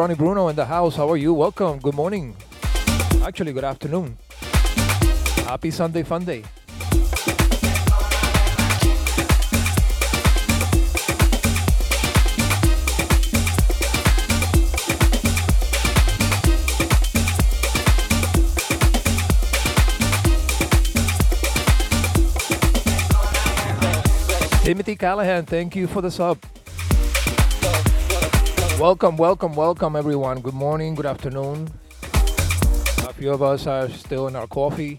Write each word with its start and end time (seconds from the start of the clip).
Ronnie 0.00 0.14
Bruno 0.14 0.48
in 0.48 0.56
the 0.56 0.64
house. 0.64 0.96
How 0.96 1.10
are 1.10 1.18
you? 1.18 1.34
Welcome. 1.34 1.78
Good 1.78 1.94
morning. 1.94 2.34
Actually, 3.22 3.52
good 3.52 3.64
afternoon. 3.64 4.16
Happy 5.44 5.70
Sunday 5.70 6.04
Fun 6.04 6.24
Day. 6.24 6.42
Timothy 24.64 24.96
Callahan, 24.96 25.44
thank 25.44 25.76
you 25.76 25.86
for 25.86 26.00
the 26.00 26.10
sub. 26.10 26.38
Welcome, 28.80 29.18
welcome, 29.18 29.54
welcome, 29.54 29.94
everyone. 29.94 30.40
Good 30.40 30.54
morning, 30.54 30.94
good 30.94 31.04
afternoon. 31.04 31.68
A 32.02 33.12
few 33.12 33.30
of 33.30 33.42
us 33.42 33.66
are 33.66 33.90
still 33.90 34.26
in 34.26 34.34
our 34.34 34.46
coffee 34.46 34.98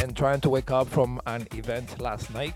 and 0.00 0.16
trying 0.16 0.40
to 0.42 0.48
wake 0.48 0.70
up 0.70 0.86
from 0.86 1.20
an 1.26 1.48
event 1.56 2.00
last 2.00 2.32
night, 2.32 2.54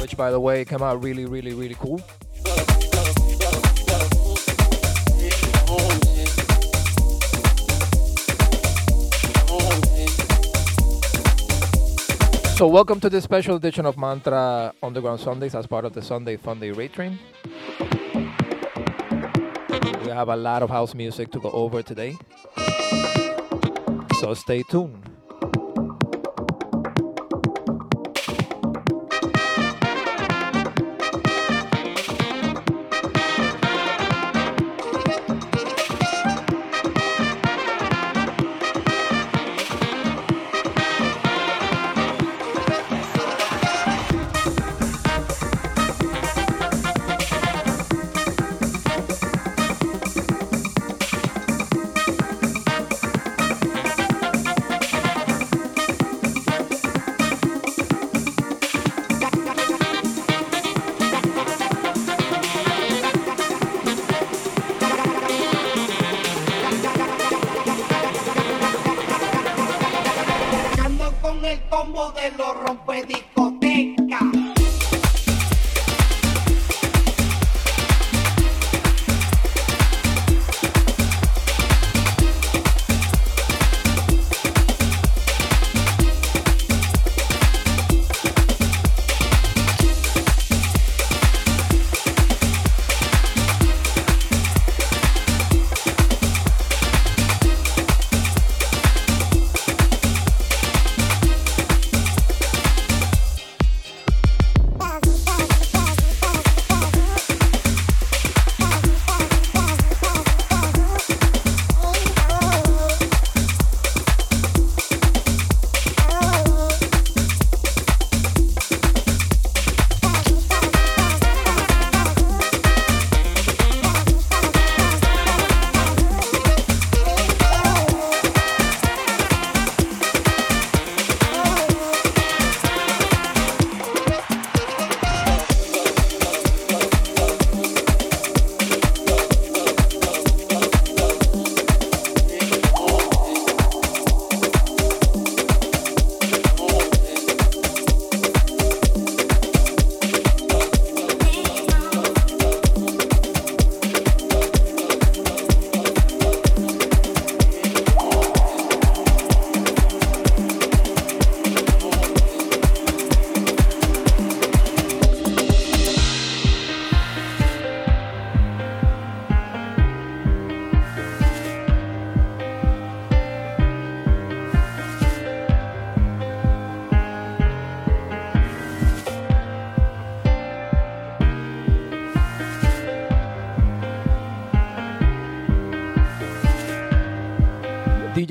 which, 0.00 0.16
by 0.16 0.30
the 0.30 0.40
way, 0.40 0.64
came 0.64 0.80
out 0.80 1.04
really, 1.04 1.26
really, 1.26 1.52
really 1.52 1.74
cool. 1.74 1.98
So, 12.56 12.66
welcome 12.68 13.00
to 13.00 13.10
this 13.10 13.22
special 13.22 13.56
edition 13.56 13.84
of 13.84 13.98
Mantra 13.98 14.72
Underground 14.82 15.20
Sundays 15.20 15.54
as 15.54 15.66
part 15.66 15.84
of 15.84 15.92
the 15.92 16.00
Sunday 16.00 16.38
Fun 16.38 16.58
Day 16.58 16.70
Raid 16.70 16.94
Train. 16.94 17.18
Have 20.12 20.28
a 20.28 20.36
lot 20.36 20.62
of 20.62 20.68
house 20.68 20.94
music 20.94 21.30
to 21.32 21.40
go 21.40 21.50
over 21.50 21.82
today. 21.82 22.18
So, 24.20 24.34
stay 24.34 24.62
tuned. 24.62 25.01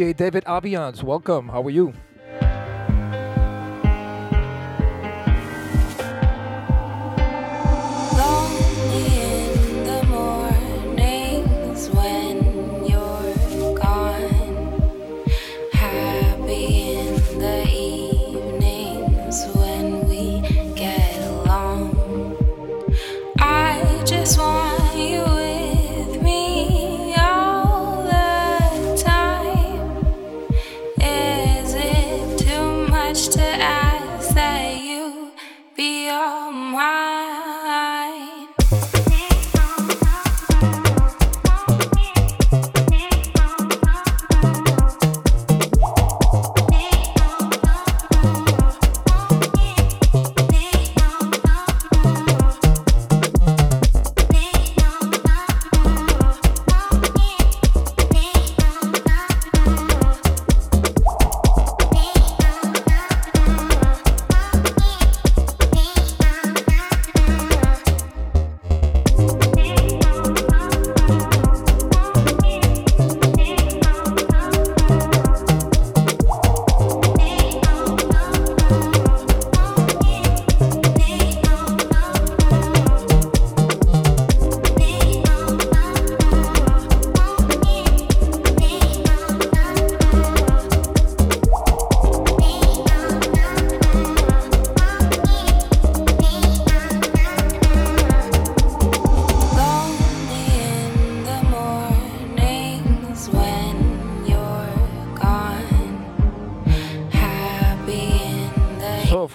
David 0.02 0.46
Abians, 0.46 1.04
welcome. 1.04 1.50
How 1.50 1.62
are 1.62 1.70
you? 1.70 1.94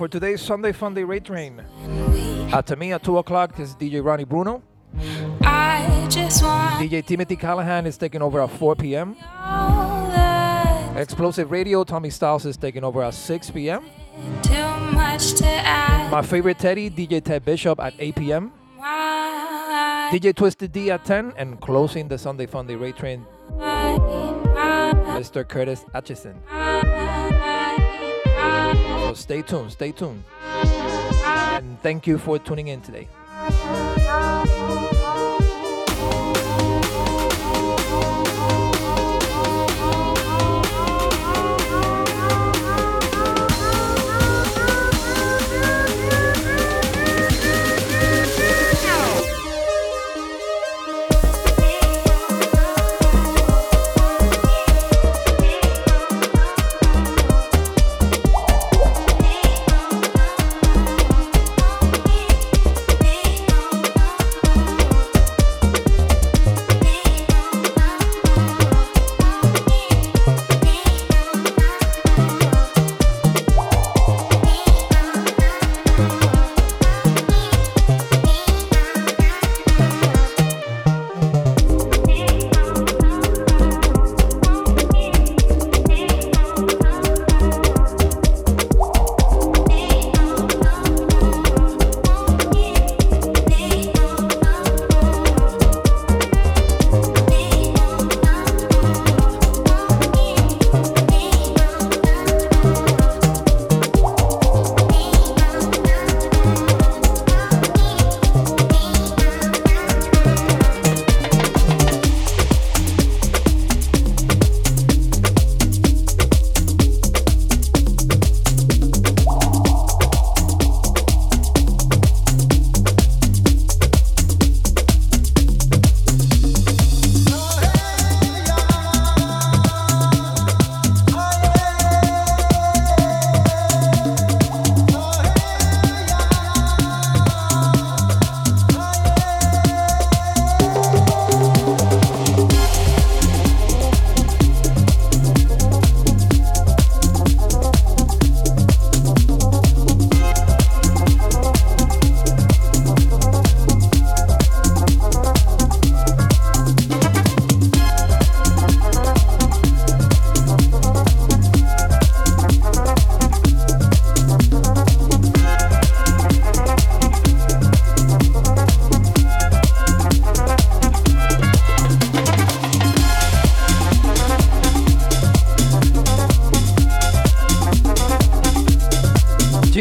For 0.07 0.11
today's 0.11 0.41
Sunday 0.41 0.71
Funday 0.71 1.05
Raid 1.05 1.25
Train. 1.25 1.61
After 2.53 2.77
me 2.77 2.93
at 2.93 3.03
2 3.03 3.19
o'clock 3.19 3.59
is 3.59 3.75
DJ 3.75 4.05
Ronnie 4.05 4.23
Bruno. 4.23 4.63
I 5.41 6.07
just 6.09 6.45
want 6.45 6.77
DJ 6.81 7.05
Timothy 7.05 7.35
Callahan 7.35 7.87
is 7.87 7.99
taking 7.99 8.23
over 8.23 8.41
at 8.41 8.51
4 8.53 8.77
p.m. 8.77 9.17
Explosive 10.97 11.51
Radio, 11.51 11.83
Tommy 11.83 12.11
Styles 12.11 12.47
is 12.47 12.57
taking 12.57 12.85
over 12.85 13.03
at 13.03 13.15
6 13.15 13.51
p.m. 13.51 13.85
too 14.45 14.55
much 14.95 15.33
to 15.33 15.45
ask. 15.45 16.13
My 16.13 16.23
favorite 16.23 16.61
Teddy, 16.61 16.89
DJ 16.89 17.21
Ted 17.25 17.45
Bishop 17.45 17.81
at 17.81 17.93
8 17.99 18.15
p.m. 18.15 18.53
Why, 18.77 20.11
DJ 20.13 20.37
Twisted 20.37 20.71
D 20.71 20.93
at 20.93 21.05
10. 21.05 21.33
And 21.37 21.61
closing 21.61 22.07
the 22.07 22.17
Sunday 22.17 22.47
Funday 22.47 22.81
Raid 22.81 22.95
Train, 22.95 23.27
Mr. 25.19 25.49
Curtis 25.49 25.85
Atchison. 25.95 26.41
Stay 29.16 29.42
tuned, 29.42 29.73
stay 29.73 29.92
tuned. 29.92 30.23
And 30.42 31.80
thank 31.82 32.06
you 32.06 32.18
for 32.18 32.38
tuning 32.38 32.68
in 32.68 32.80
today. 32.80 33.08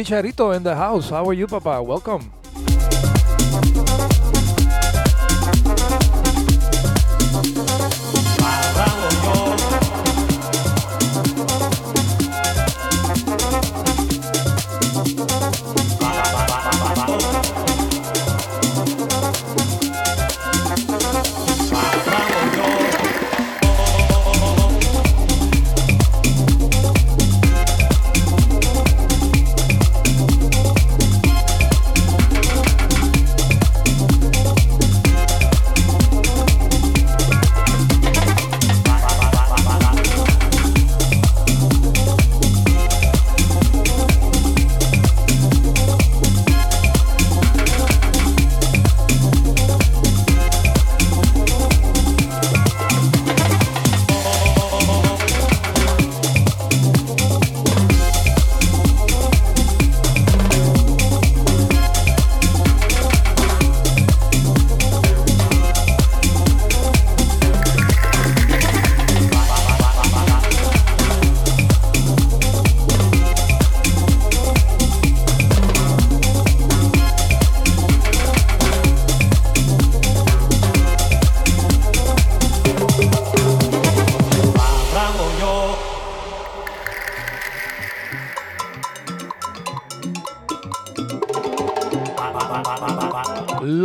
Chicharito 0.06 0.56
in 0.56 0.62
the 0.62 0.76
house. 0.76 1.10
How 1.10 1.26
are 1.26 1.34
you, 1.34 1.48
Papa? 1.48 1.82
Welcome. 1.82 2.32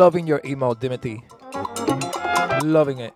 Loving 0.01 0.27
your 0.27 0.41
email, 0.47 0.73
Dimity. 0.73 1.23
Loving 2.65 3.01
it. 3.01 3.13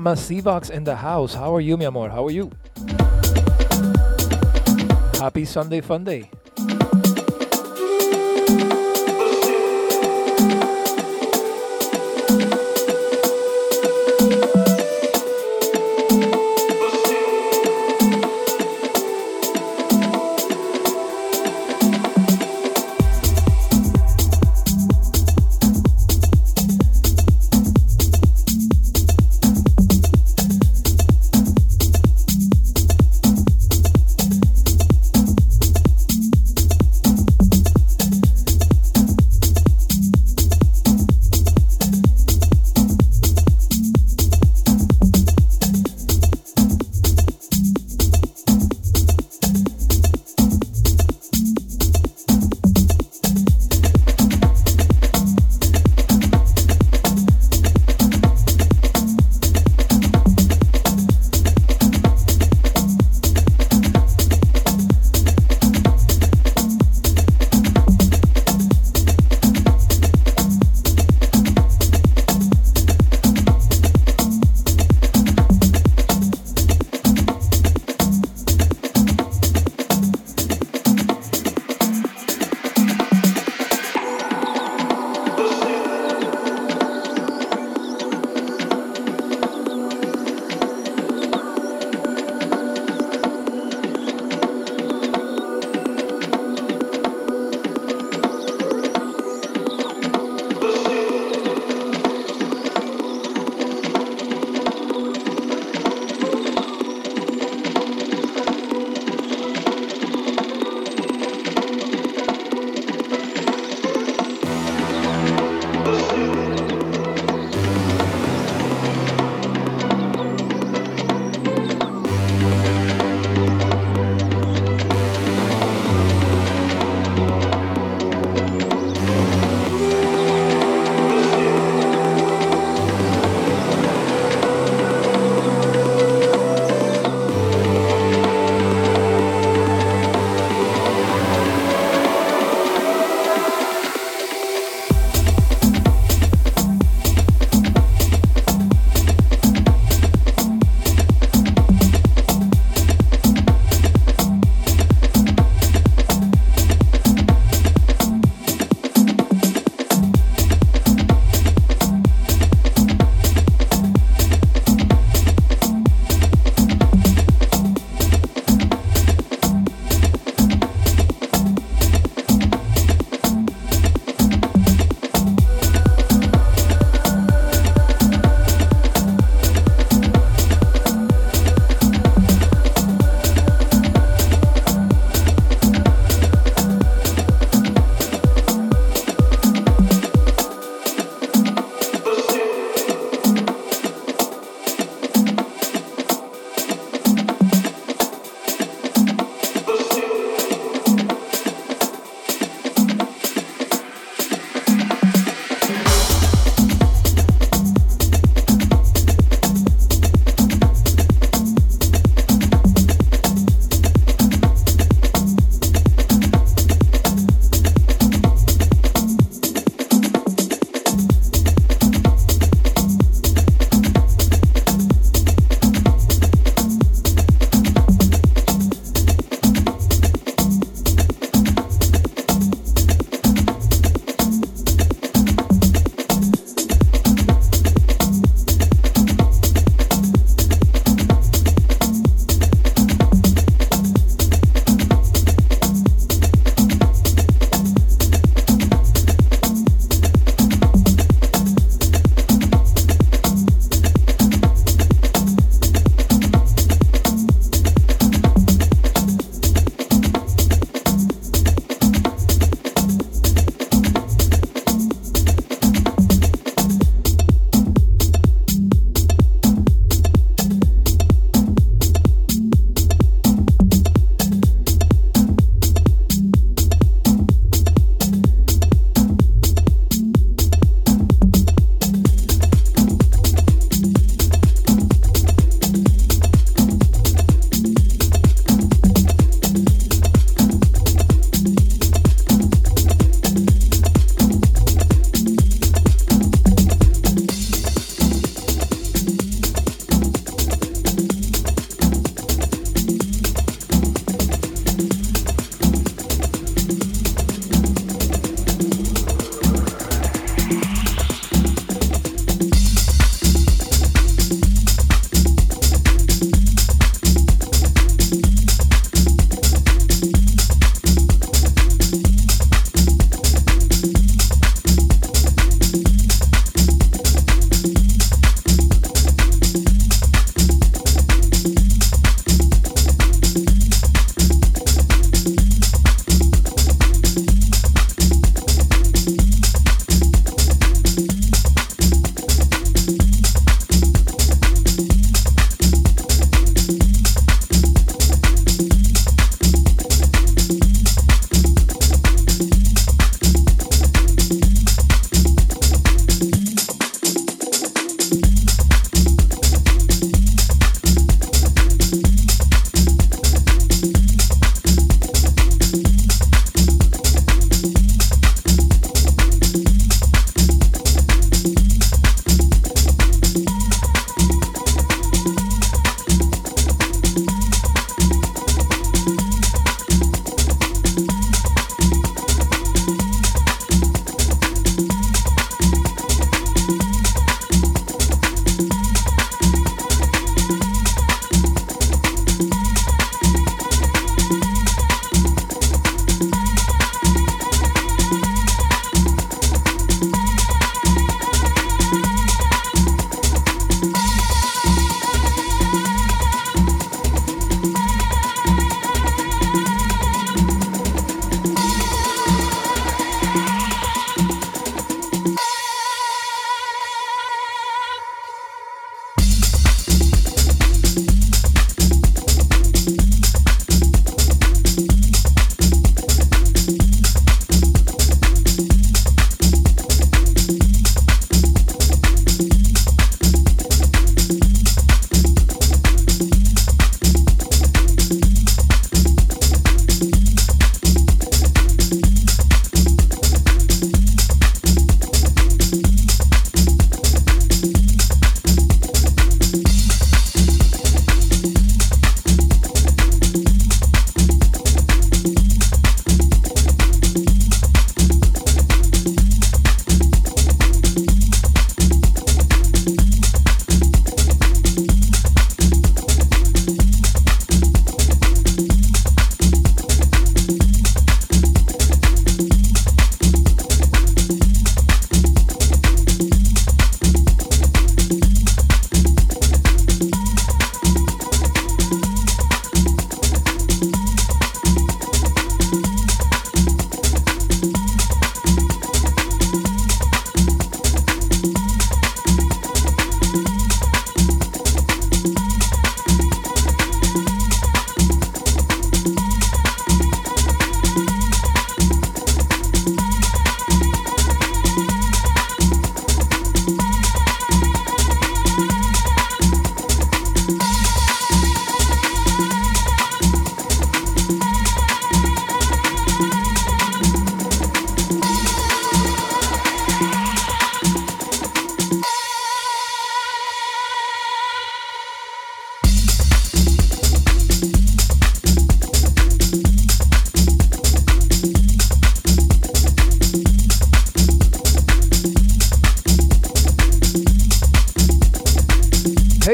Mama 0.00 0.16
Sivox 0.16 0.70
in 0.70 0.84
the 0.84 0.96
house. 0.96 1.34
How 1.34 1.54
are 1.54 1.60
you, 1.60 1.76
mi 1.76 1.84
amor? 1.84 2.08
How 2.08 2.24
are 2.24 2.30
you? 2.30 2.50
Happy 5.20 5.44
Sunday 5.44 5.82
fun 5.82 6.04
day. 6.04 6.30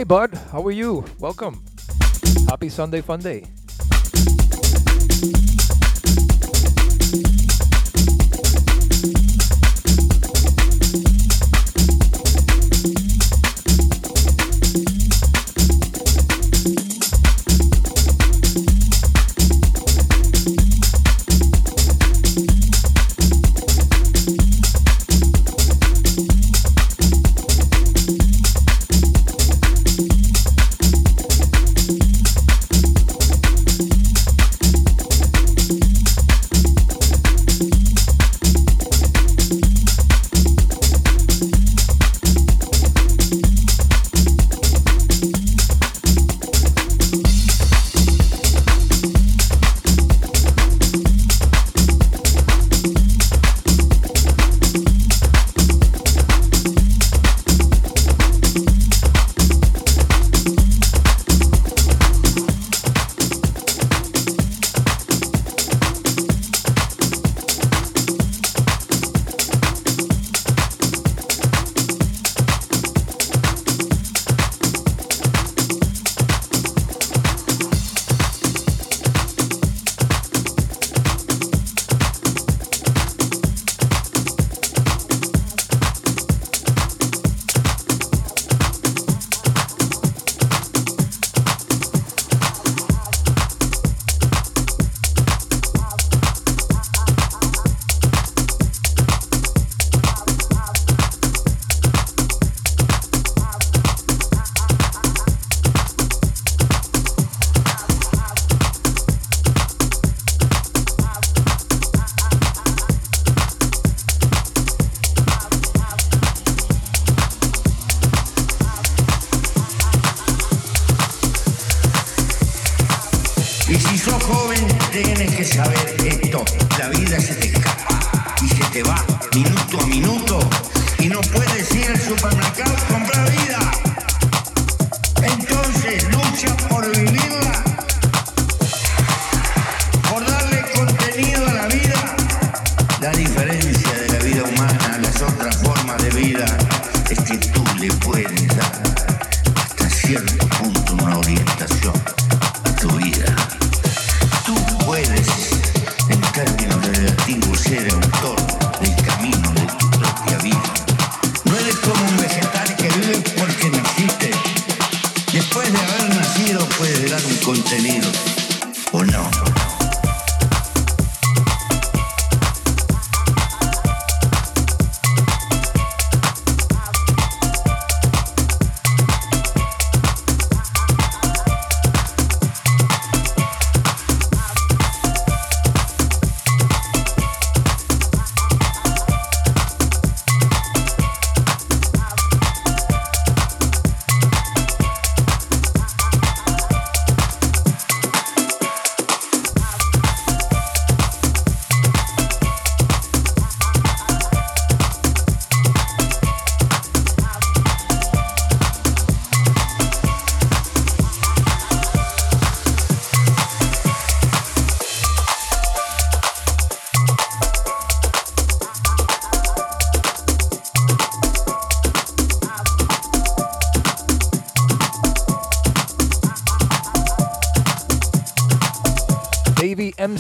bud. 0.07 0.35
How 0.53 0.63
are 0.65 0.71
you? 0.71 1.05
Welcome. 1.19 1.65
Happy 2.49 2.69
Sunday, 2.69 3.01
fun 3.01 3.21
day. 3.21 3.43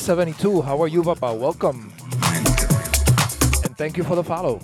72. 0.06 0.62
How 0.62 0.80
are 0.80 0.86
you, 0.86 1.02
Papa? 1.02 1.34
Welcome. 1.34 1.92
And 3.64 3.76
thank 3.76 3.96
you 3.96 4.04
for 4.04 4.14
the 4.14 4.22
follow. 4.22 4.60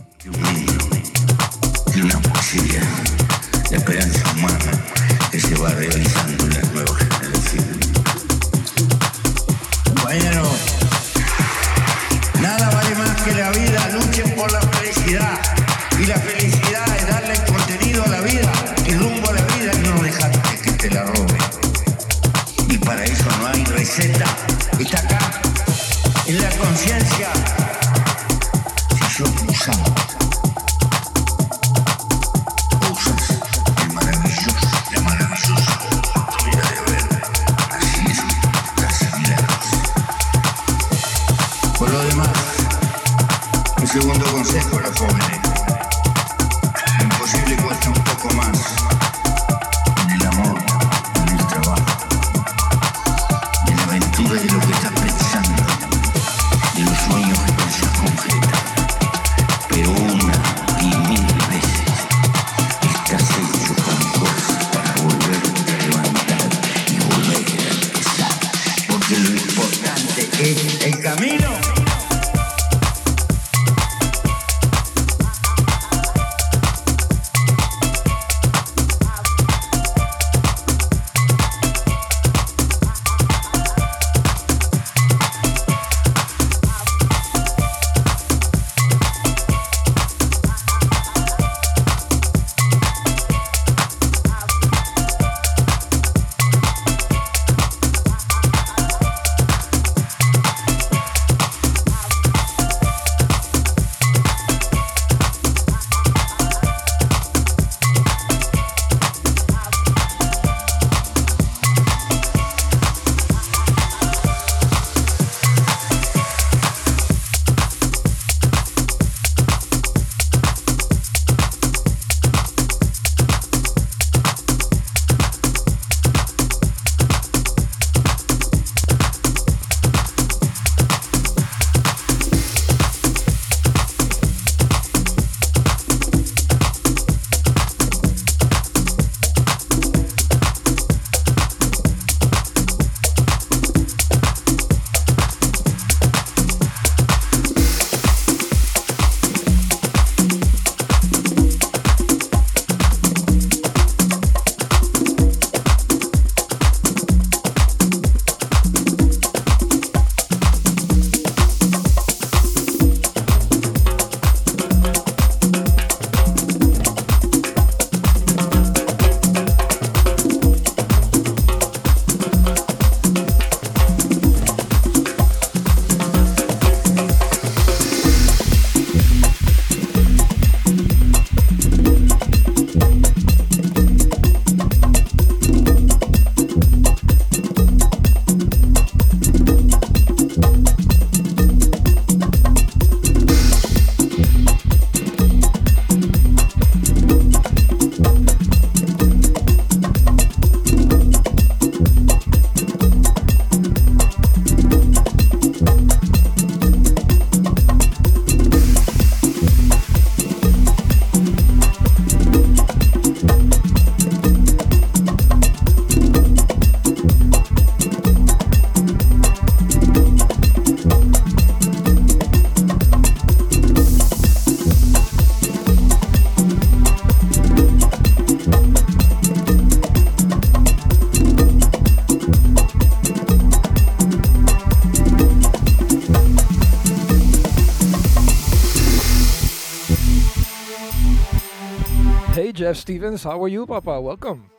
Stevens, 242.82 243.22
how 243.22 243.40
are 243.40 243.46
you, 243.46 243.64
Papa? 243.64 244.00
Welcome. 244.00 244.50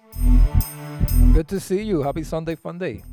Good 1.33 1.49
to 1.49 1.59
see 1.59 1.83
you. 1.83 2.03
Happy 2.03 2.23
Sunday 2.23 2.55
Fun 2.55 2.79
Day. 2.79 3.03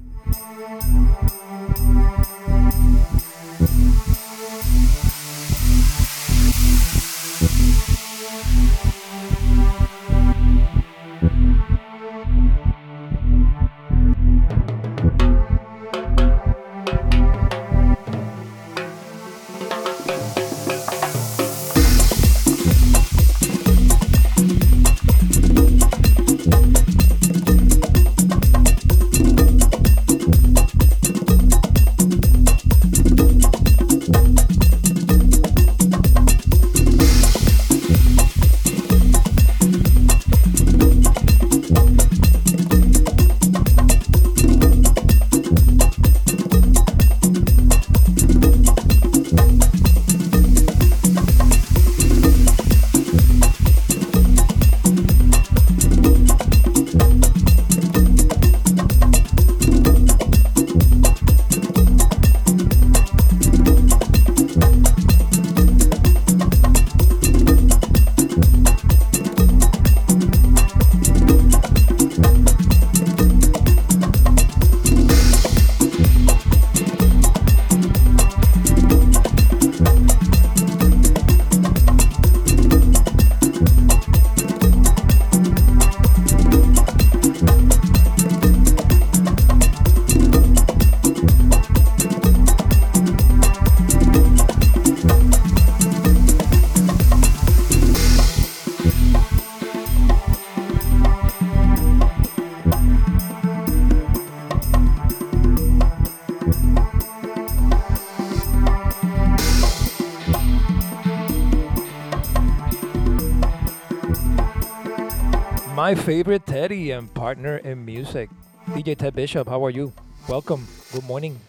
my 115.90 115.96
favorite 115.96 116.46
Teddy 116.46 116.92
and 116.92 117.12
partner 117.14 117.56
in 117.56 117.84
music. 117.84 118.30
DJ 118.78 118.96
Ted 118.96 119.12
Bishop, 119.12 119.48
how 119.48 119.64
are 119.64 119.70
you? 119.70 119.92
Welcome. 120.28 120.68
Good 120.92 121.02
morning. 121.02 121.40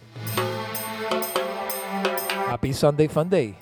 Happy 2.49 2.73
Sunday 2.73 3.05
Fun 3.05 3.29
Day. 3.29 3.53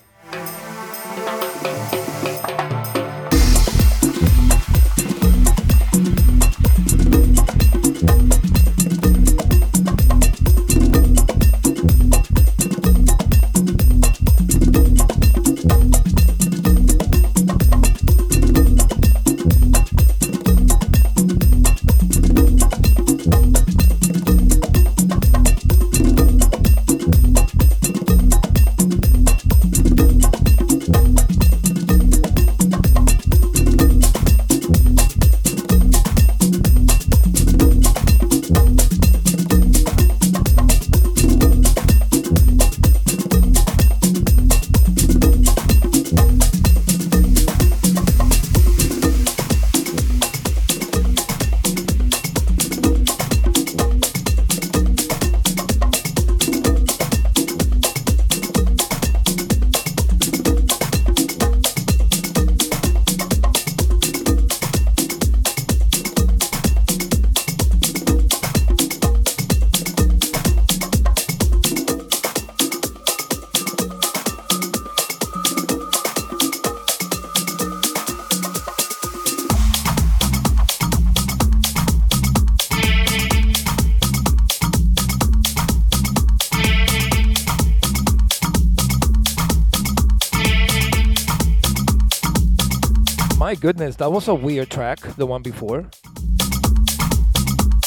goodness, 93.60 93.97
that 93.97 94.12
was 94.12 94.28
a 94.28 94.36
weird 94.36 94.70
track, 94.70 94.99
the 95.18 95.26
one 95.26 95.41
before. 95.41 95.89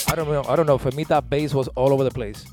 I 0.09 0.15
don't 0.15 0.29
know. 0.29 0.45
I 0.47 0.57
don't 0.57 0.67
know. 0.67 0.77
For 0.77 0.91
me, 0.91 1.05
that 1.05 1.31
bass 1.31 1.55
was 1.55 1.69
all 1.69 1.93
over 1.93 2.05
the 2.05 2.11
place. 2.11 2.45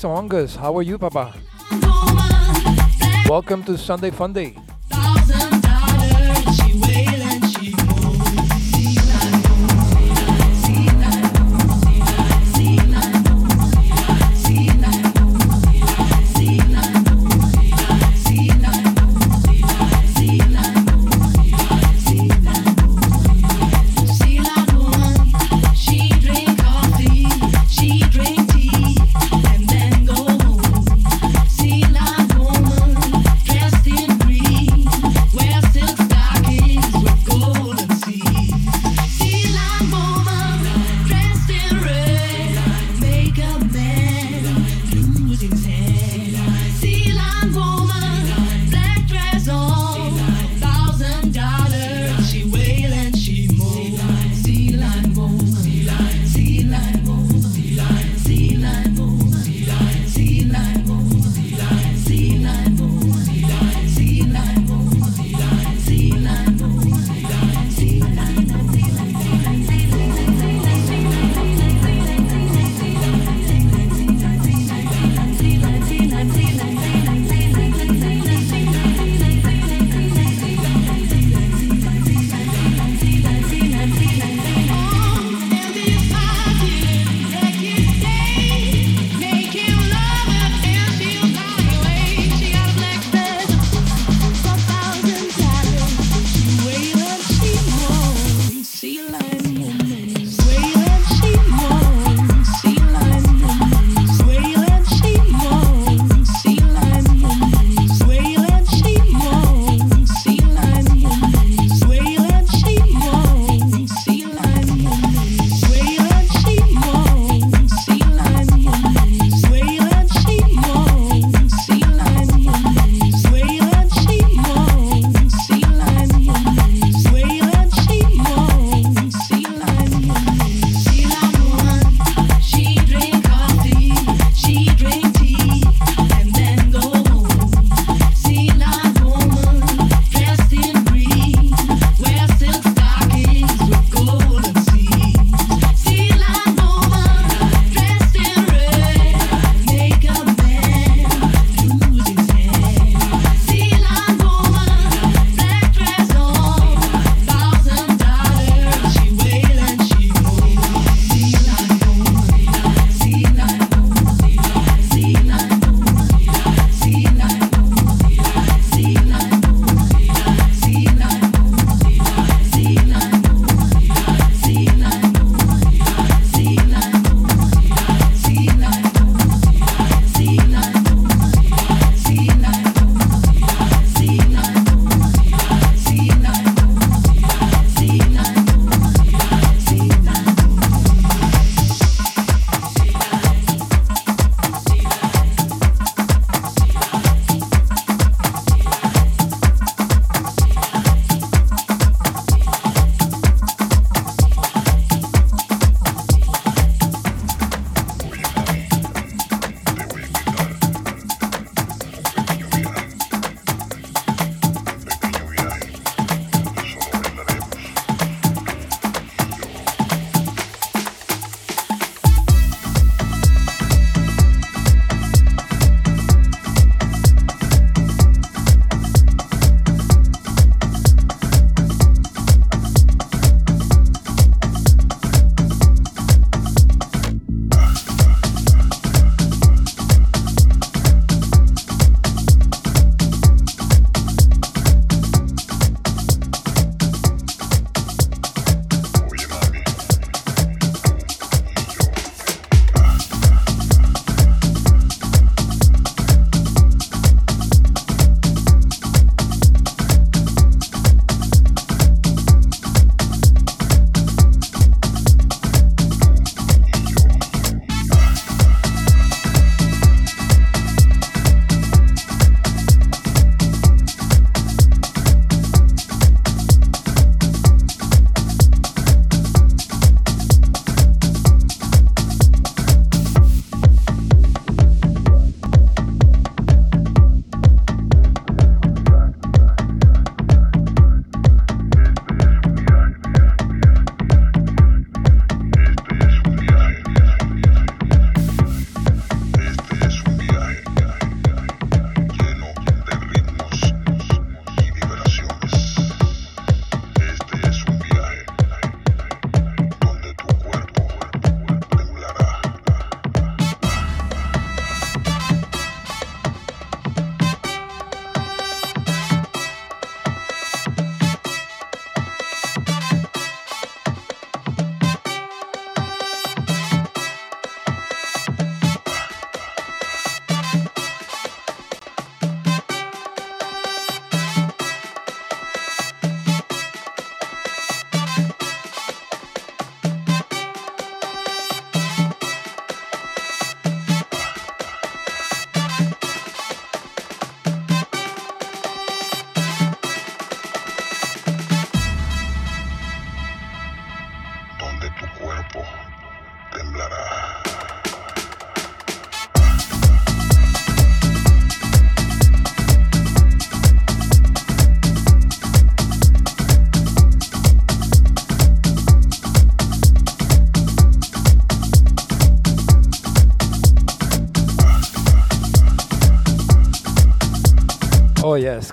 Ongus, 0.00 0.56
how 0.56 0.74
are 0.78 0.82
you, 0.82 0.96
Papa? 0.96 1.34
Welcome 3.28 3.62
to 3.64 3.76
Sunday 3.76 4.10
Funday. 4.10 4.61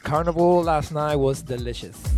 Carnival 0.09 0.63
last 0.63 0.91
night 0.91 1.17
was 1.17 1.43
delicious. 1.43 2.08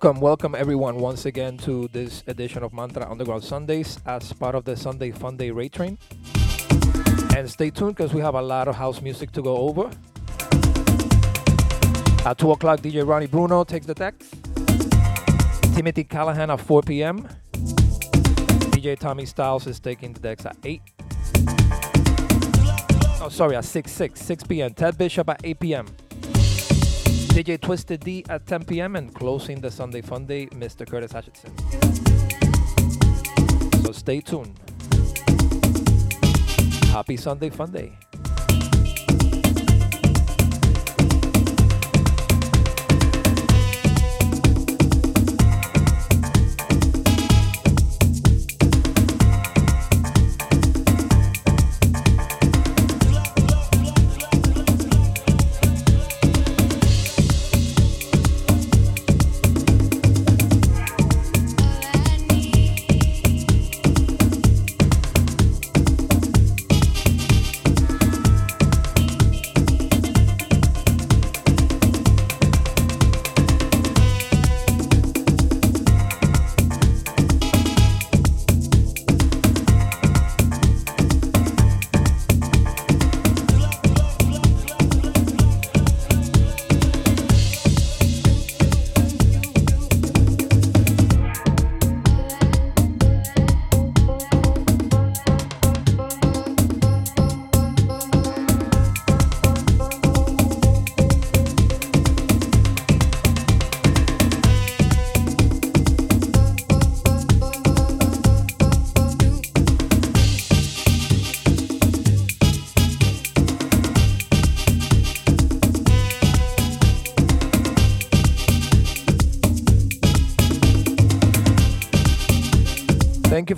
Welcome, 0.00 0.20
welcome 0.20 0.54
everyone 0.54 0.98
once 0.98 1.26
again 1.26 1.56
to 1.58 1.88
this 1.88 2.22
edition 2.28 2.62
of 2.62 2.72
Mantra 2.72 3.10
Underground 3.10 3.42
Sundays 3.42 3.98
as 4.06 4.32
part 4.32 4.54
of 4.54 4.64
the 4.64 4.76
Sunday 4.76 5.10
Fun 5.10 5.36
Day 5.36 5.50
Raid 5.50 5.72
Train. 5.72 5.98
And 7.36 7.50
stay 7.50 7.70
tuned 7.70 7.96
because 7.96 8.14
we 8.14 8.20
have 8.20 8.36
a 8.36 8.40
lot 8.40 8.68
of 8.68 8.76
house 8.76 9.00
music 9.02 9.32
to 9.32 9.42
go 9.42 9.56
over. 9.56 9.90
At 12.24 12.38
2 12.38 12.52
o'clock, 12.52 12.78
DJ 12.78 13.04
Ronnie 13.04 13.26
Bruno 13.26 13.64
takes 13.64 13.86
the 13.86 13.94
decks. 13.94 14.30
Timothy 15.74 16.04
Callahan 16.04 16.50
at 16.50 16.60
4 16.60 16.82
p.m. 16.82 17.26
DJ 18.70 18.96
Tommy 18.96 19.26
Styles 19.26 19.66
is 19.66 19.80
taking 19.80 20.12
the 20.12 20.20
decks 20.20 20.46
at 20.46 20.56
8. 20.62 20.80
Oh, 23.20 23.28
sorry, 23.28 23.56
at 23.56 23.64
6, 23.64 23.90
6, 23.90 24.20
6 24.20 24.44
p.m. 24.44 24.74
Ted 24.74 24.96
Bishop 24.96 25.28
at 25.28 25.40
8 25.42 25.58
p.m. 25.58 25.86
DJ 27.38 27.60
Twisted 27.60 28.00
D 28.00 28.24
at 28.28 28.44
10 28.46 28.64
p.m. 28.64 28.96
and 28.96 29.14
closing 29.14 29.60
the 29.60 29.70
Sunday 29.70 30.00
Fun 30.00 30.26
Day, 30.26 30.46
Mr. 30.46 30.84
Curtis 30.84 31.12
Hutchinson. 31.12 31.56
So 33.84 33.92
stay 33.92 34.20
tuned. 34.20 34.58
Happy 36.90 37.16
Sunday 37.16 37.50
Fun 37.50 37.70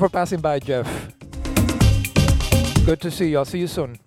for 0.00 0.08
passing 0.08 0.40
by, 0.40 0.58
Jeff. 0.58 0.88
Good 2.86 3.02
to 3.02 3.10
see 3.10 3.28
you. 3.28 3.38
I'll 3.38 3.44
see 3.44 3.58
you 3.58 3.66
soon. 3.66 3.98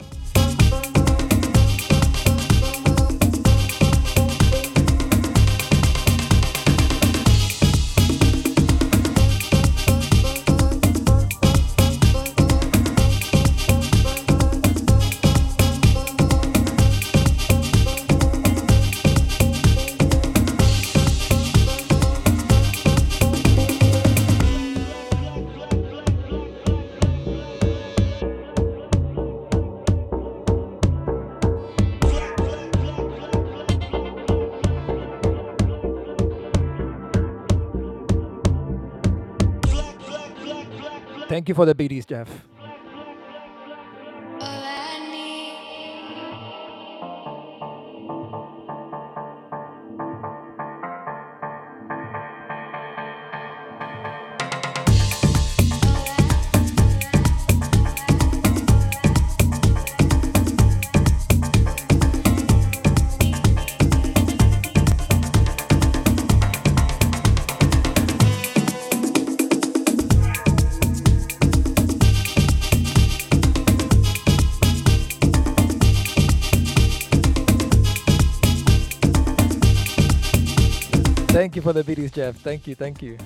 You 41.53 41.55
for 41.55 41.65
the 41.65 41.75
BDs, 41.75 42.07
Jeff. 42.07 42.52
Jeff. 82.13 82.35
Thank 82.37 82.67
you, 82.67 82.75
thank 82.75 83.01
you. 83.01 83.17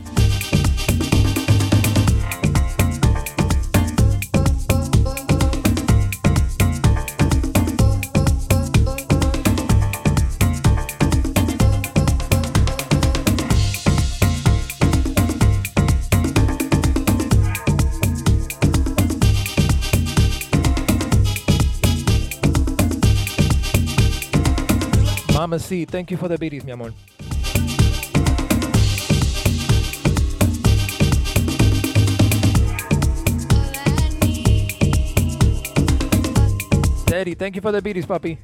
Mama 25.33 25.59
C, 25.59 25.85
thank 25.85 26.09
you 26.09 26.17
for 26.17 26.27
the 26.27 26.37
BDs, 26.37 26.63
mi 26.63 26.71
amor. 26.71 26.93
Thank 37.37 37.55
you 37.55 37.61
for 37.61 37.71
the 37.71 37.81
beaties, 37.81 38.05
puppy. 38.05 38.39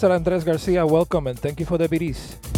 Mr. 0.00 0.12
Andres 0.12 0.44
Garcia, 0.44 0.86
welcome 0.86 1.26
and 1.26 1.38
thank 1.38 1.60
you 1.60 1.66
for 1.66 1.76
the 1.76 1.86
BDs. 1.86 2.49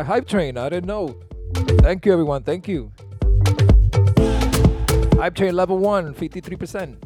A 0.00 0.04
hype 0.04 0.26
train. 0.26 0.56
I 0.56 0.68
didn't 0.70 0.86
know. 0.86 1.20
Thank 1.82 2.06
you, 2.06 2.12
everyone. 2.12 2.42
Thank 2.42 2.66
you. 2.66 2.90
Hype 5.14 5.34
train 5.34 5.54
level 5.54 5.78
one, 5.78 6.14
53%. 6.14 6.96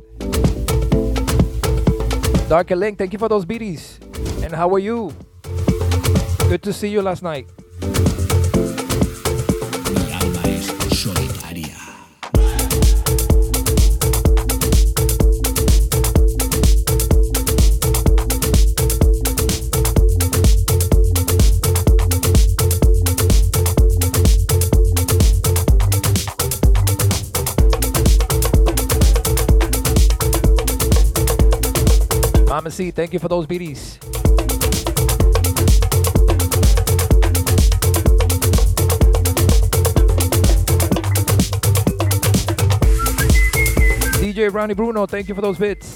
Dark 2.49 2.71
and 2.71 2.81
Link, 2.81 2.99
thank 2.99 3.12
you 3.12 3.19
for 3.19 3.29
those 3.29 3.45
beaties. 3.45 3.99
And 4.43 4.53
how 4.53 4.73
are 4.73 4.79
you? 4.79 5.12
Good 6.49 6.62
to 6.62 6.73
see 6.73 6.89
you 6.89 7.03
last 7.03 7.23
night. 7.23 7.49
Thank 32.77 33.13
you 33.13 33.21
for 33.21 33.29
those 33.29 33.47
beaties. 33.47 33.99
DJ 44.19 44.53
Ronnie 44.53 44.75
Bruno, 44.75 45.07
thank 45.07 45.29
you 45.29 45.37
for 45.37 45.41
those 45.41 45.57
bits. 45.57 45.94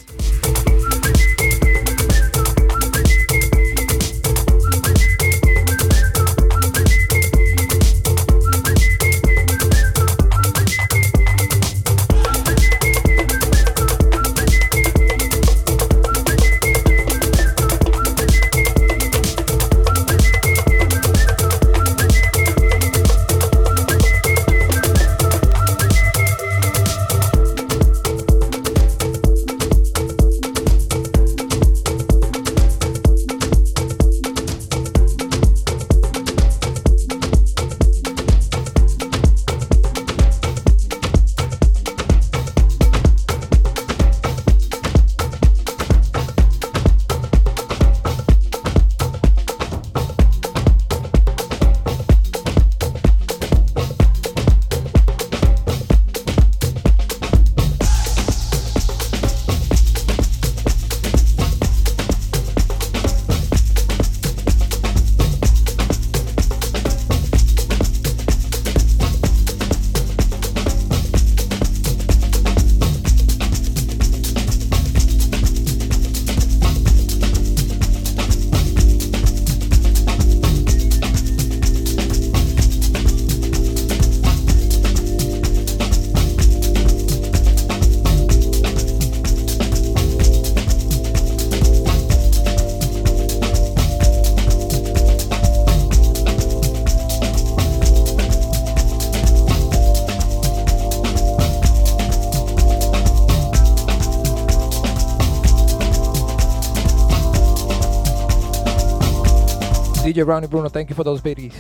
DJ 110.19 110.27
Ronnie 110.27 110.49
Bruno, 110.49 110.69
thank 110.69 110.91
you 110.91 110.97
for 110.97 111.05
those 111.05 111.21
biddies. 111.21 111.55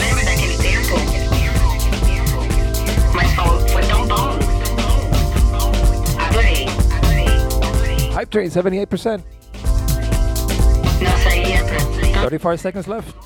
Lembra 0.00 0.24
daquele 0.24 0.56
tempo? 0.58 0.96
Mas 3.14 3.32
foi, 3.34 3.68
foi 3.68 3.82
tão 3.82 4.08
bom. 4.08 4.36
Hype 8.12 8.30
train, 8.30 8.48
78%. 8.50 9.22
Nossa, 11.02 11.30
35 12.28 12.58
seconds 12.58 12.86
left. 12.88 13.25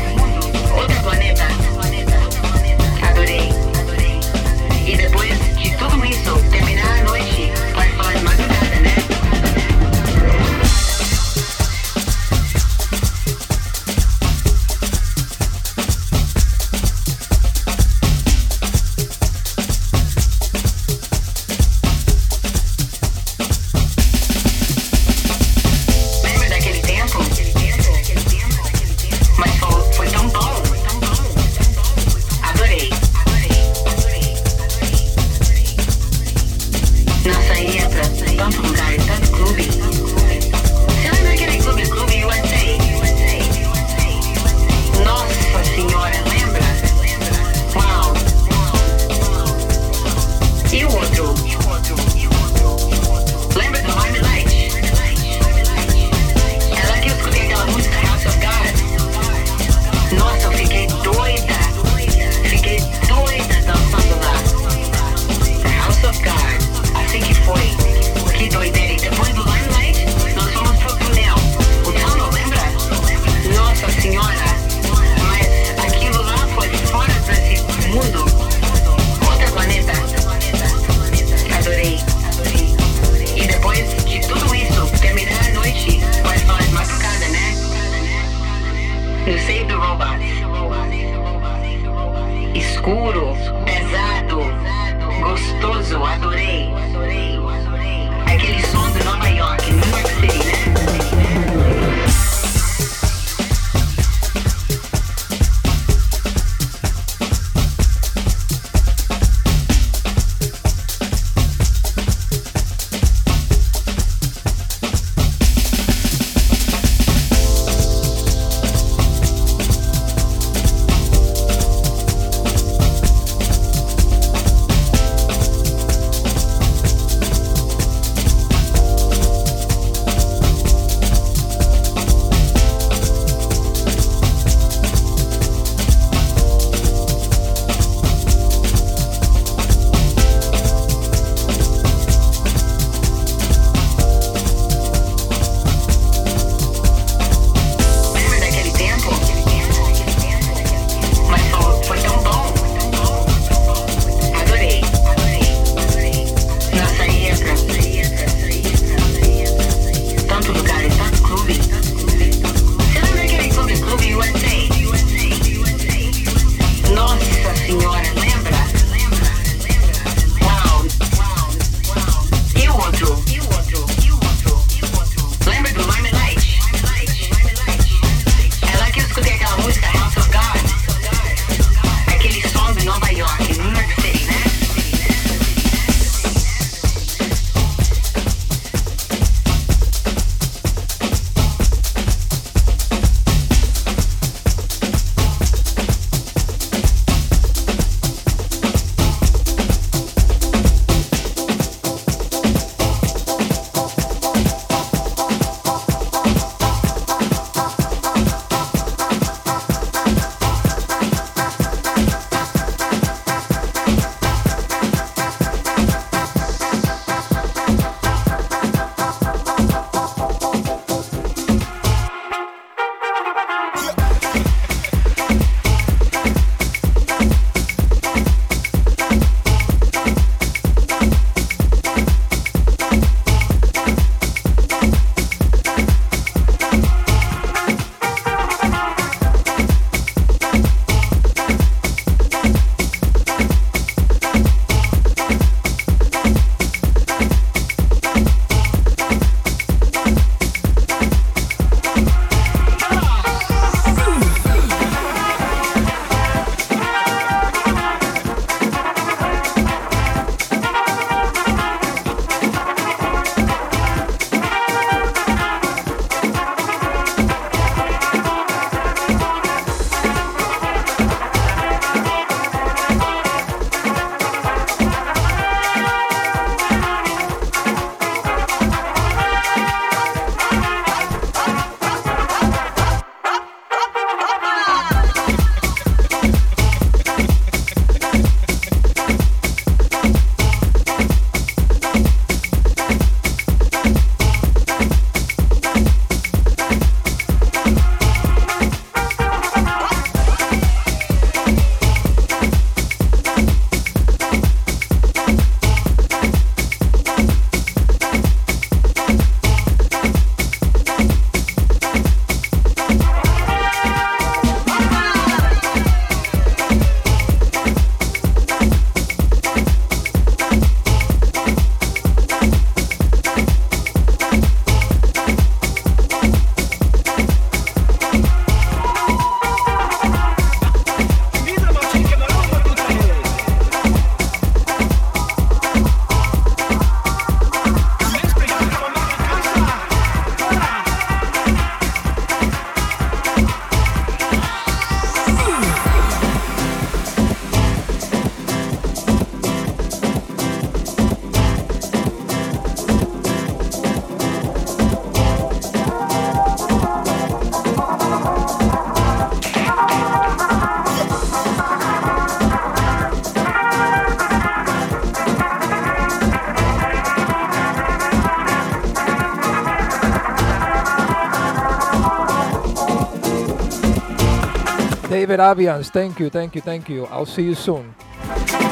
David 375.21 375.39
Avians, 375.39 375.91
thank 375.91 376.19
you, 376.19 376.31
thank 376.31 376.55
you, 376.55 376.61
thank 376.61 376.89
you. 376.89 377.05
I'll 377.05 377.27
see 377.27 377.43
you 377.43 377.53
soon. 377.53 377.93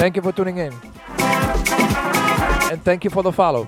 Thank 0.02 0.16
you 0.16 0.24
for 0.24 0.32
tuning 0.32 0.58
in. 0.58 0.74
And 2.72 2.84
thank 2.84 3.04
you 3.04 3.12
for 3.12 3.22
the 3.22 3.32
follow. 3.32 3.68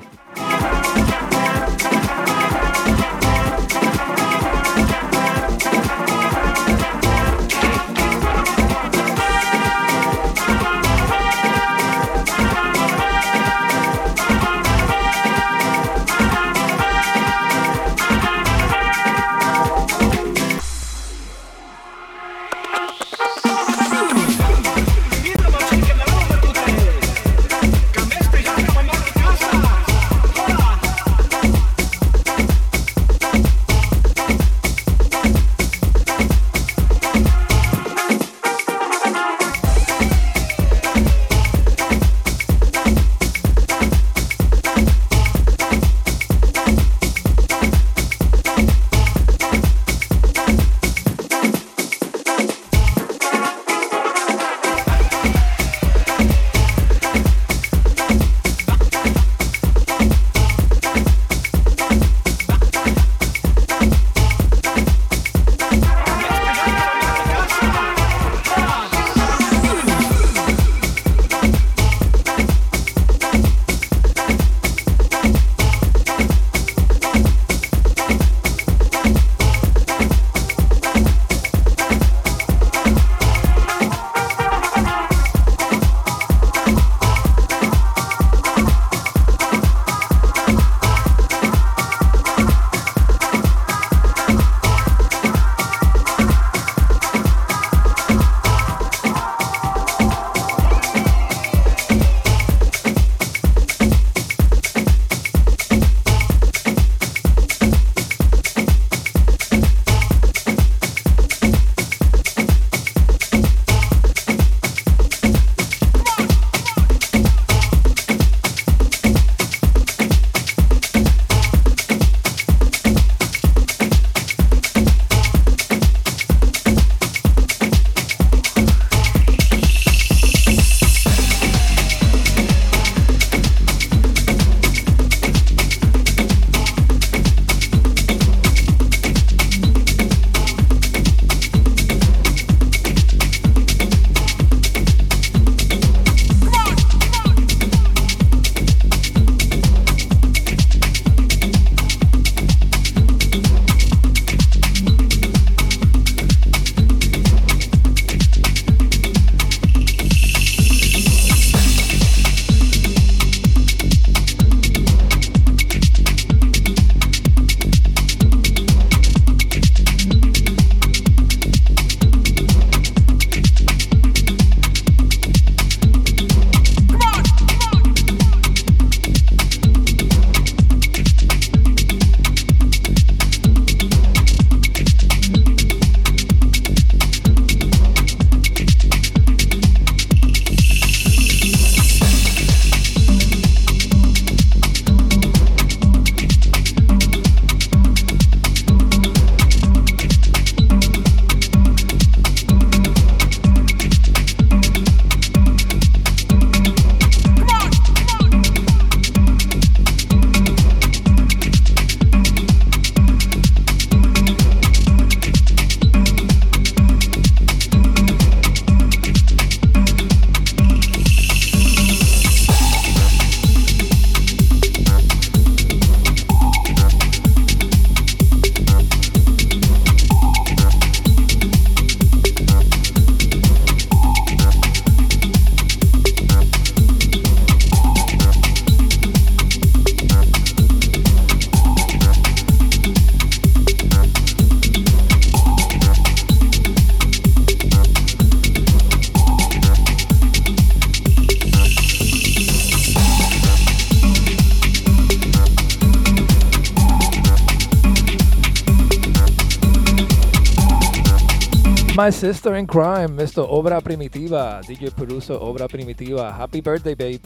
My 262.02 262.10
sister 262.10 262.56
in 262.56 262.66
crime, 262.66 263.16
Mr. 263.16 263.48
Obra 263.48 263.80
Primitiva, 263.80 264.60
DJ 264.64 264.90
producer 264.90 265.36
Obra 265.36 265.68
Primitiva. 265.68 266.36
Happy 266.36 266.60
birthday, 266.60 266.96
babe. 266.96 267.24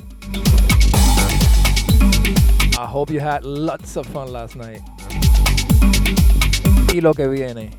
I 2.78 2.86
hope 2.86 3.10
you 3.10 3.22
had 3.22 3.46
lots 3.46 3.96
of 3.96 4.06
fun 4.08 4.34
last 4.34 4.58
night. 4.58 4.82
Y 6.94 7.00
lo 7.00 7.14
que 7.14 7.26
viene. 7.30 7.72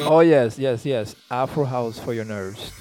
Oh 0.00 0.20
yes, 0.20 0.60
yes, 0.60 0.86
yes. 0.86 1.16
Afro 1.28 1.64
house 1.64 1.98
for 1.98 2.14
your 2.14 2.24
nerves. 2.24 2.77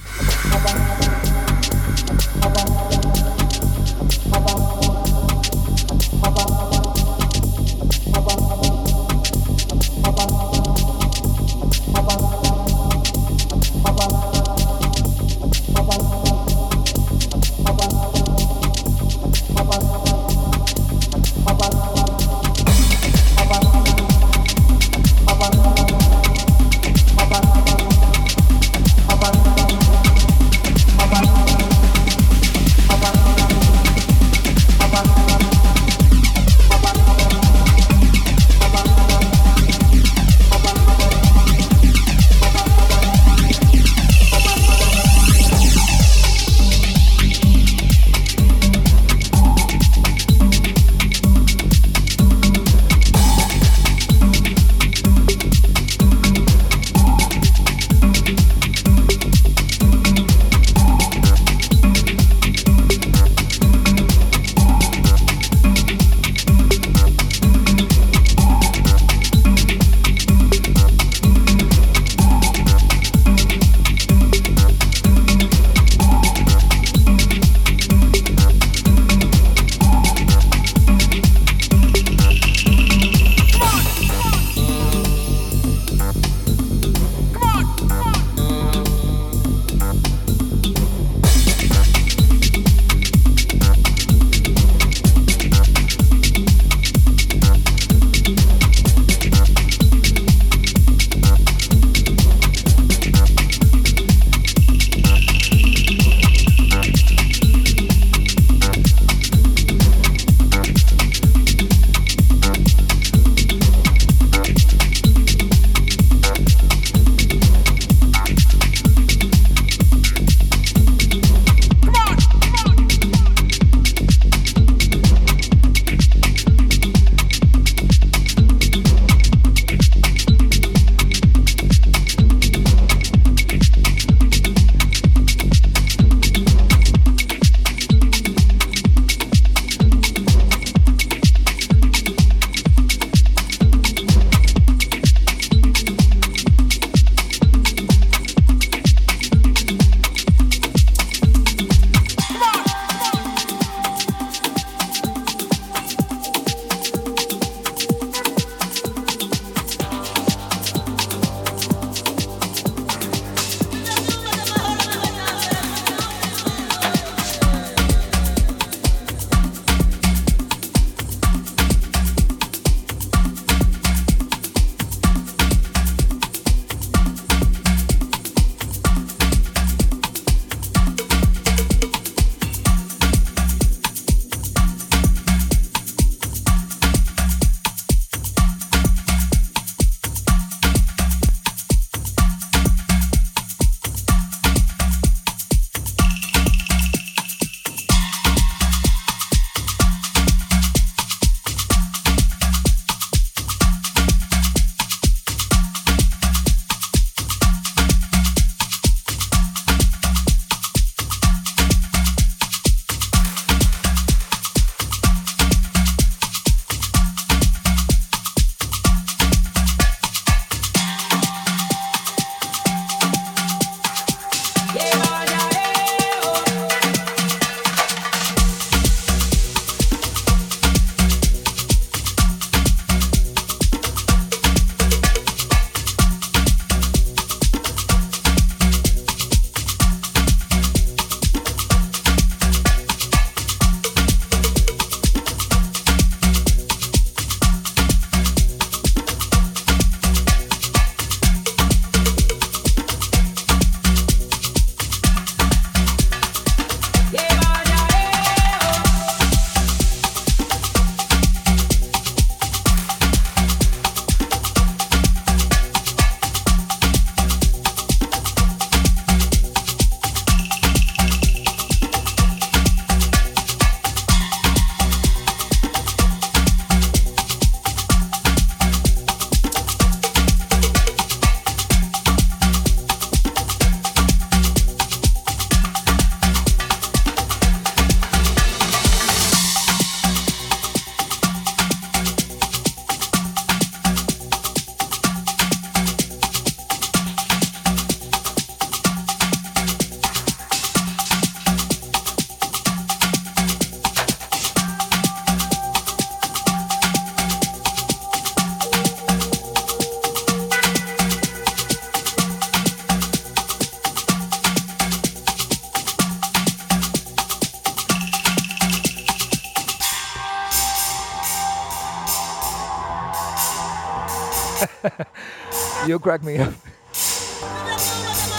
Crack 326.07 326.23
me 326.23 326.37
up. 326.37 326.53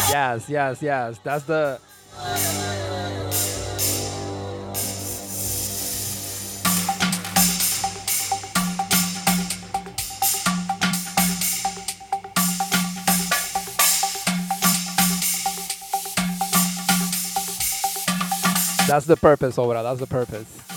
yes, 0.09 0.49
yes, 0.49 0.81
yes. 0.81 1.19
That's 1.23 1.45
the. 1.45 1.79
That's 18.87 19.05
the 19.05 19.19
purpose, 19.21 19.59
Obra. 19.59 19.83
That's 19.83 20.01
the 20.01 20.07
purpose. 20.07 20.68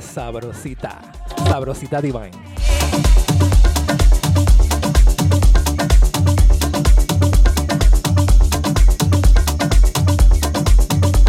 Sabrosita. 0.00 1.00
Sabrosita 1.46 2.00
divine. 2.00 2.32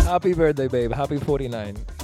Happy 0.03 0.33
birthday, 0.33 0.67
babe. 0.67 0.91
Happy 0.93 1.17
49. 1.17 1.94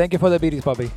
Thank 0.00 0.14
you 0.14 0.18
for 0.18 0.30
the 0.30 0.38
beaties, 0.38 0.62
puppy. 0.62 0.90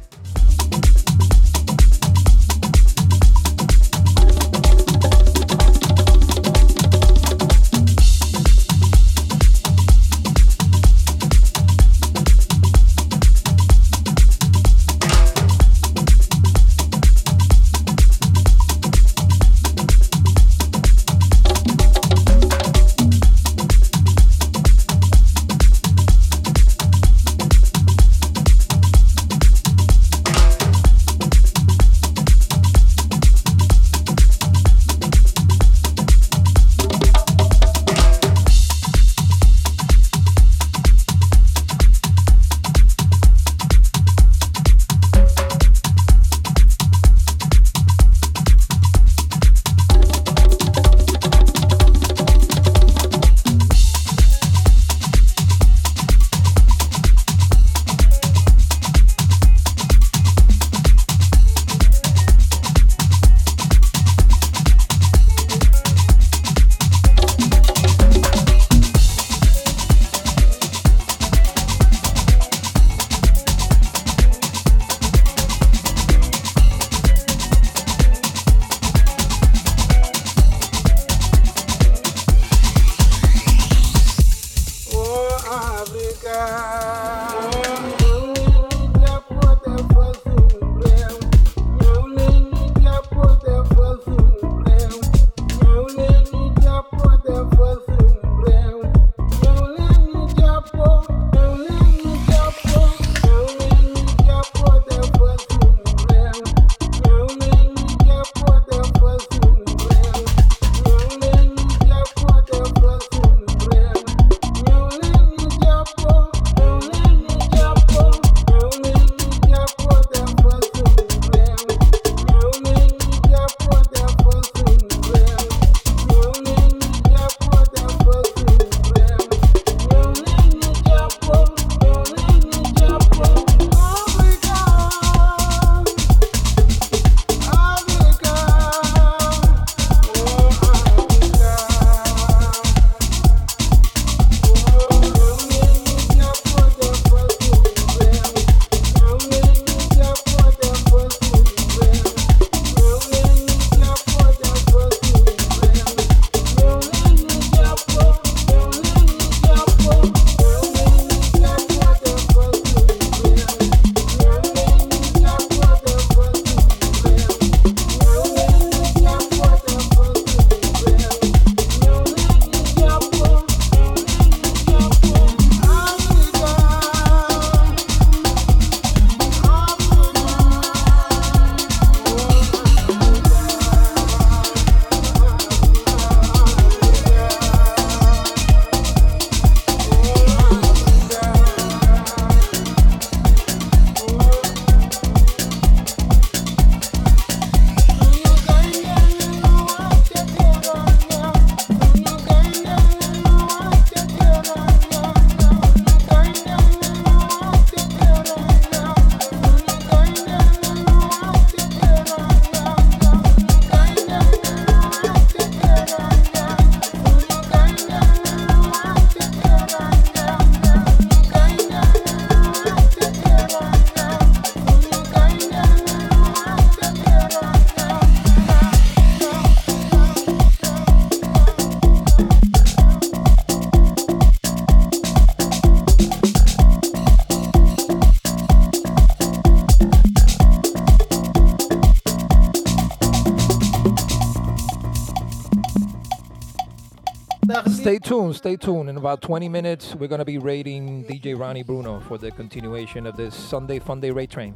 Stay 248.34 248.56
tuned, 248.56 248.60
stay 248.60 248.68
tuned. 248.68 248.90
In 248.90 248.98
about 248.98 249.22
20 249.22 249.48
minutes, 249.48 249.96
we're 249.96 250.08
going 250.08 250.20
to 250.20 250.26
be 250.26 250.38
raiding 250.38 251.06
DJ 251.06 251.38
Ronnie 251.38 251.62
Bruno 251.62 252.00
for 252.00 252.18
the 252.18 252.32
continuation 252.32 253.06
of 253.06 253.16
this 253.16 253.36
Sunday 253.36 253.80
Fun 253.80 254.00
Day 254.00 254.10
Raid 254.12 254.32
Train. 254.32 254.56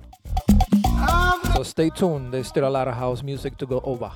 So 1.53 1.63
stay 1.63 1.89
tuned. 1.89 2.33
There's 2.33 2.47
still 2.47 2.67
a 2.67 2.69
lot 2.69 2.87
of 2.87 2.95
house 2.95 3.21
music 3.21 3.57
to 3.57 3.65
go 3.65 3.79
over. 3.83 4.11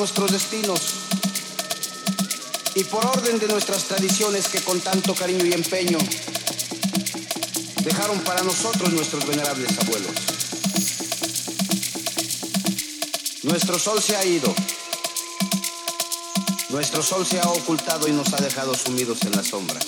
nuestros 0.00 0.32
destinos 0.32 0.80
y 2.74 2.84
por 2.84 3.04
orden 3.04 3.38
de 3.38 3.46
nuestras 3.48 3.84
tradiciones 3.84 4.48
que 4.48 4.62
con 4.62 4.80
tanto 4.80 5.14
cariño 5.14 5.44
y 5.44 5.52
empeño 5.52 5.98
dejaron 7.84 8.18
para 8.20 8.42
nosotros 8.42 8.94
nuestros 8.94 9.26
venerables 9.26 9.78
abuelos. 9.78 10.14
Nuestro 13.42 13.78
sol 13.78 14.02
se 14.02 14.16
ha 14.16 14.24
ido, 14.24 14.54
nuestro 16.70 17.02
sol 17.02 17.26
se 17.26 17.38
ha 17.38 17.50
ocultado 17.50 18.08
y 18.08 18.12
nos 18.12 18.32
ha 18.32 18.38
dejado 18.38 18.74
sumidos 18.74 19.20
en 19.26 19.32
las 19.32 19.48
sombras, 19.48 19.86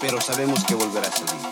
pero 0.00 0.20
sabemos 0.20 0.64
que 0.64 0.74
volverá 0.74 1.06
a 1.06 1.12
salir. 1.12 1.43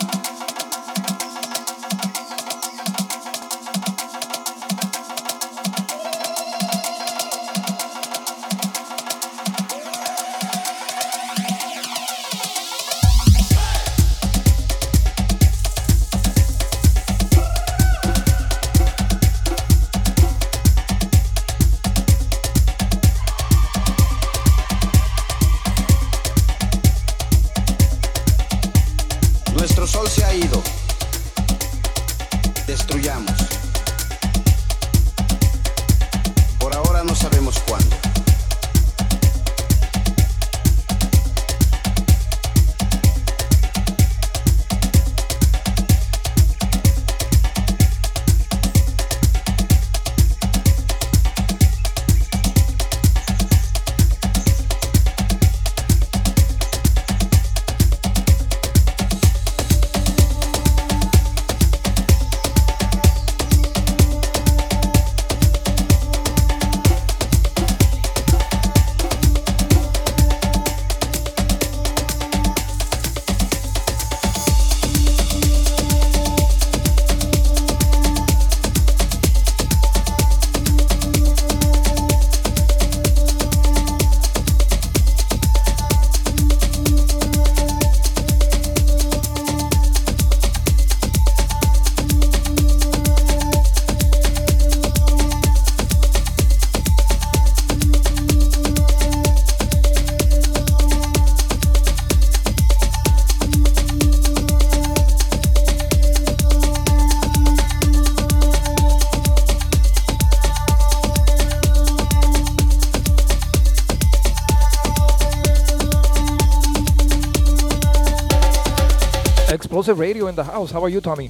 Jose 119.83 119.99
Radio 119.99 120.27
in 120.27 120.35
the 120.35 120.45
house. 120.45 120.71
How 120.71 120.81
are 120.81 120.87
you, 120.87 121.01
Tommy? 121.01 121.29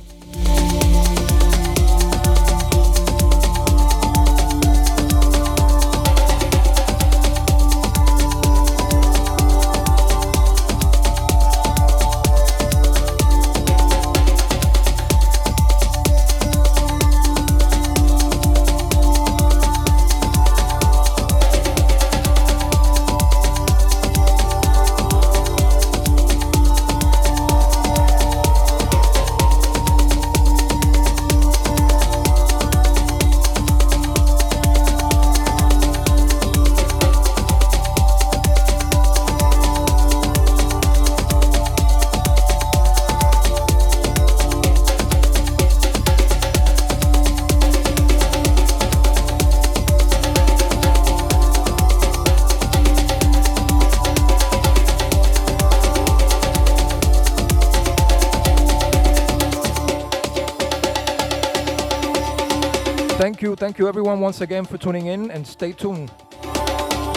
Thank 63.64 63.80
you 63.80 63.88
everyone 63.88 64.20
once 64.20 64.42
again 64.42 64.66
for 64.66 64.78
tuning 64.78 65.06
in 65.06 65.32
and 65.32 65.48
stay 65.48 65.72
tuned. 65.72 66.12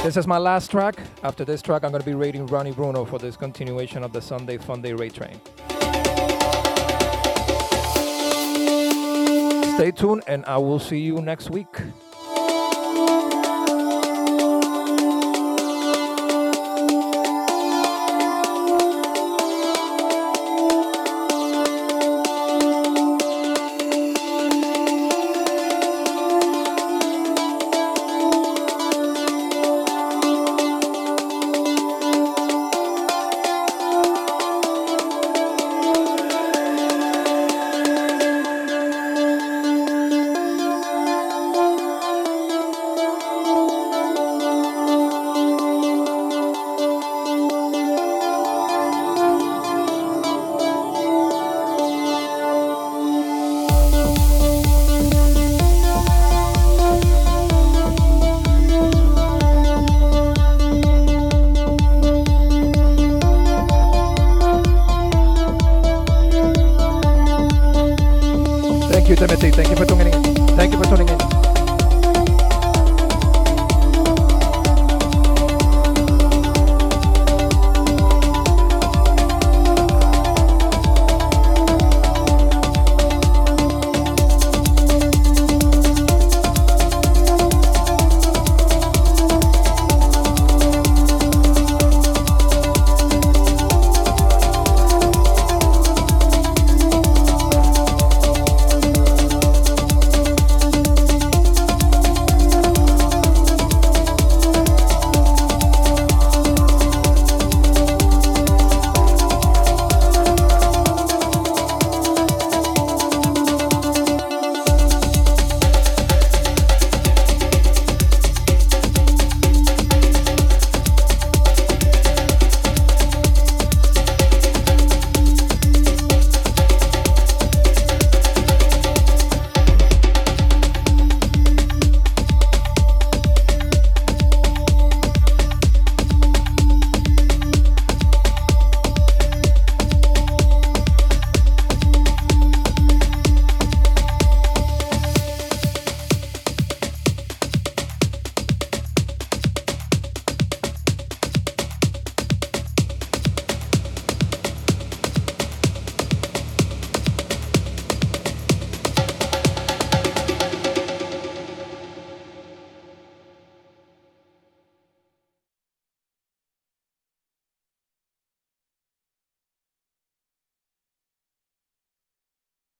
This 0.05 0.16
is 0.16 0.28
my 0.28 0.39
last 0.39 0.70
track. 0.70 0.94
After 1.24 1.44
this 1.44 1.60
track, 1.60 1.82
I'm 1.82 1.90
going 1.90 2.01
to 2.01 2.06
be 2.06 2.14
raiding 2.14 2.47
Ronnie 2.47 2.70
Bruno 2.70 3.05
for 3.05 3.18
this 3.18 3.36
continuation 3.36 4.05
of 4.05 4.12
the 4.12 4.23
Sunday 4.23 4.56
Funday 4.56 4.97
Raid 4.97 5.12
Train. 5.12 5.40
Stay 9.74 9.90
tuned, 9.90 10.23
and 10.28 10.44
I 10.47 10.56
will 10.59 10.78
see 10.78 11.01
you 11.01 11.20
next 11.20 11.51
week. 11.51 11.81